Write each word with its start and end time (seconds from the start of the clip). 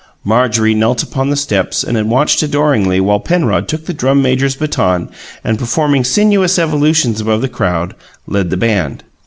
Marjorie 0.23 0.73
knelt 0.73 1.03
upon 1.03 1.29
the 1.29 1.35
steps 1.35 1.83
and 1.83 2.09
watched 2.09 2.41
adoringly 2.41 2.99
while 2.99 3.19
Penrod 3.19 3.67
took 3.67 3.85
the 3.85 3.93
drum 3.93 4.19
major's 4.19 4.55
baton 4.55 5.09
and, 5.43 5.59
performing 5.59 6.03
sinuous 6.03 6.57
evolutions 6.57 7.21
above 7.21 7.41
the 7.41 7.47
crowd, 7.47 7.93
led 8.25 8.49
the 8.49 8.57
band. 8.57 9.03